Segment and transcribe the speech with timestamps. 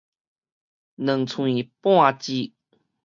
[0.03, 0.03] 兩
[1.27, 2.53] 喙半舌